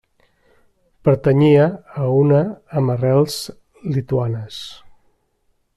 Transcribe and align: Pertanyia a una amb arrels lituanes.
Pertanyia 1.09 1.67
a 2.05 2.07
una 2.21 2.41
amb 2.81 2.95
arrels 2.95 3.39
lituanes. 3.99 4.63